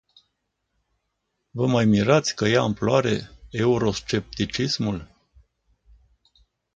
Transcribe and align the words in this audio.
Vă 1.51 1.67
mai 1.67 1.85
mirați 1.85 2.35
că 2.35 2.47
ia 2.47 2.59
amploare 2.61 3.29
euroscepticismul? 3.49 5.09